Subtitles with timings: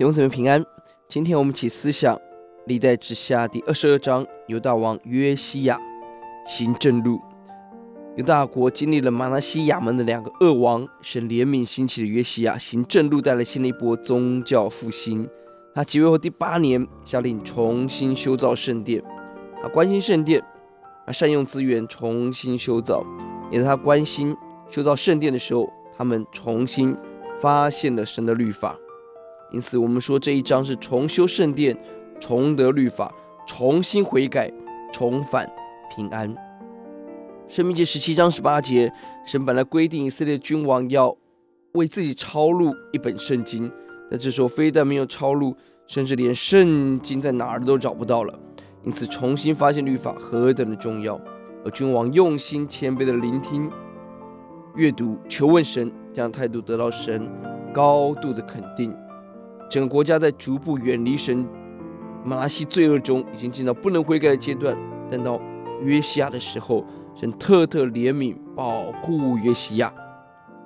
[0.00, 0.64] 弟兄姊妹平安。
[1.08, 2.18] 今天我们一起思想
[2.64, 5.78] 历代之下第二十二章，犹大王约西亚
[6.46, 7.20] 行正路。
[8.16, 15.28] 犹大国经历了玛拿西、亚门的两个恶王，神怜悯兴起的约西亚行正路，带来新的一波宗教复兴。
[15.74, 19.04] 他即位后第八年，下令重新修造圣殿。
[19.60, 20.42] 他关心圣殿，
[21.04, 23.04] 他善用资源重新修造。
[23.50, 24.34] 也在他关心
[24.70, 26.96] 修造圣殿的时候，他们重新
[27.38, 28.74] 发现了神的律法。
[29.52, 31.76] 因此，我们说这一章是重修圣殿、
[32.20, 33.12] 重得律法、
[33.46, 34.52] 重新悔改、
[34.92, 35.50] 重返
[35.94, 36.32] 平安。
[37.48, 38.92] 申命记十七章十八节，
[39.26, 41.16] 神本来规定以色列君王要
[41.72, 43.68] 为自己抄录一本圣经，
[44.08, 45.56] 但这时候非但没有抄录，
[45.88, 48.38] 甚至连圣经在哪儿都找不到了。
[48.84, 51.20] 因此，重新发现律法何等的重要，
[51.64, 53.68] 而君王用心谦卑的聆听、
[54.76, 57.28] 阅读、求问神，这样的态度得到神
[57.74, 58.94] 高度的肯定。
[59.70, 61.46] 整个国家在逐步远离神，
[62.24, 64.76] 玛拿西罪恶中已经进到不能悔改的阶段。
[65.08, 65.40] 但到
[65.80, 69.94] 约西亚的时候，神特特怜悯保护约西亚。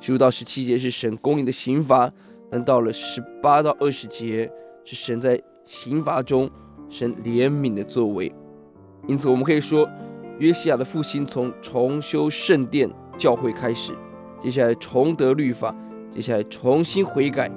[0.00, 2.10] 十五到十七节是神公义的刑罚，
[2.50, 4.50] 但到了十八到二十节
[4.86, 6.50] 是神在刑罚中
[6.88, 8.34] 神怜悯的作为。
[9.06, 9.86] 因此，我们可以说，
[10.38, 13.92] 约西亚的复兴从重修圣殿、教会开始，
[14.40, 15.74] 接下来重得律法，
[16.10, 17.50] 接下来重新悔改。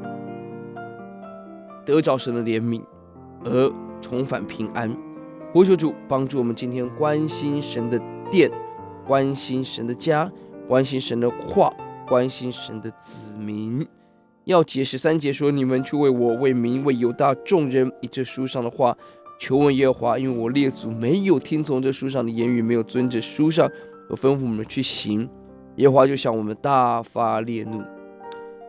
[1.87, 2.81] 得着神的怜悯，
[3.45, 4.93] 而重返平安。
[5.53, 7.97] 呼求主帮助我们，今天关心神的
[8.29, 8.51] 殿，
[9.05, 10.29] 关心神的家，
[10.67, 11.73] 关心神的话，
[12.05, 13.87] 关心神的子民。
[14.47, 18.95] 钥节十三节说：“你们去为我、为民、为犹大众人，以这书上的话
[19.39, 23.71] 求问耶和华，因为我列祖没有听从这书上的言语，没有遵着书上
[24.09, 25.29] 我吩咐我们去行，
[25.77, 27.81] 耶和华就向我们大发烈怒。”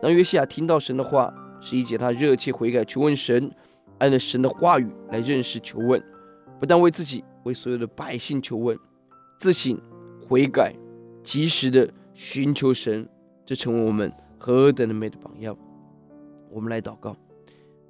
[0.01, 1.33] 当约西亚听到神的话。
[1.61, 3.51] 十一节，他热切悔改，求问神，
[3.97, 6.01] 按着神的话语来认识求问，
[6.59, 8.77] 不但为自己，为所有的百姓求问，
[9.37, 9.79] 自省
[10.27, 10.73] 悔改，
[11.23, 13.07] 及时的寻求神，
[13.45, 15.55] 这成为我们何等的美的榜样。
[16.49, 17.15] 我们来祷告，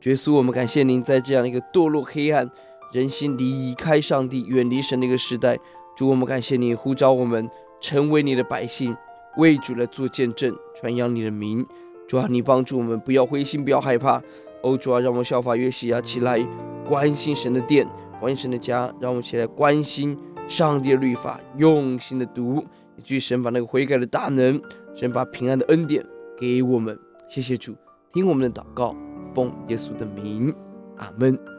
[0.04, 2.50] 耶稣，我们感谢您，在这样一个堕落、黑暗、
[2.92, 5.58] 人心离开上帝、远离神的一个时代，
[5.96, 8.96] 主，我们感谢您呼召我们成为你的百姓，
[9.38, 11.66] 为主来做见证，传扬你的名。
[12.10, 14.20] 主啊，你帮助我们，不要灰心，不要害怕。
[14.64, 16.44] 哦，主啊，让我们效法约西亚起来，
[16.88, 17.88] 关心神的殿，
[18.20, 22.66] 关心神的家，让我们起来关心上帝的律法，用心的读，
[22.98, 24.60] 以至于神把那个悔改的大能，
[24.96, 26.04] 神把平安的恩典
[26.36, 26.98] 给我们。
[27.30, 27.76] 谢谢主，
[28.12, 28.96] 听我们的祷告，
[29.36, 30.52] 奉耶稣的名，
[30.98, 31.59] 阿门。